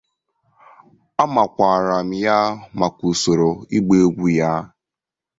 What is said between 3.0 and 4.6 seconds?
usoro ịgba egwu ya.